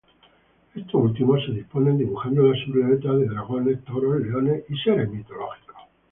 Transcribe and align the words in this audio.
Estos 0.73 0.95
últimos 0.95 1.45
se 1.45 1.51
disponen 1.51 1.99
dibujando 1.99 2.41
la 2.41 2.55
silueta 2.55 3.13
de 3.13 3.27
dragones, 3.27 3.83
toros, 3.83 4.19
leones 4.19 4.63
y 4.67 4.75
seres 4.77 5.07
mitológicos. 5.11 5.75